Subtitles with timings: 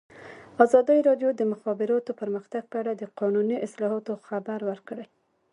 [0.65, 5.05] ازادي راډیو د د مخابراتو پرمختګ په اړه د قانوني اصلاحاتو خبر ورکړی.